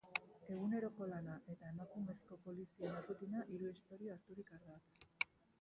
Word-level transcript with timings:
Eguneroko 0.53 1.07
lana 1.11 1.35
eta 1.55 1.69
emakumezko 1.75 2.39
polizien 2.47 2.99
errutina, 3.03 3.47
hiru 3.53 3.71
istorio 3.77 4.15
harturik 4.17 4.55
ardatz. 4.59 4.83